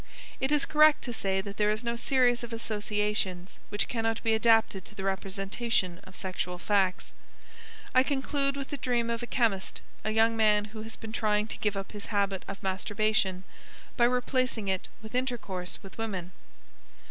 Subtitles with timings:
[0.39, 4.33] It is correct to say that there is no series of associations which cannot be
[4.33, 7.13] adapted to the representation of sexual facts.
[7.93, 11.45] I conclude with the dream of a chemist, a young man, who has been trying
[11.49, 13.43] to give up his habit of masturbation
[13.95, 16.31] by replacing it with intercourse with women.